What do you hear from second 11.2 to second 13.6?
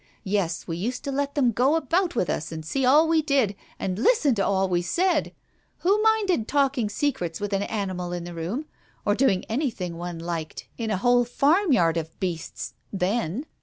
205 whole farmyard of beasts— then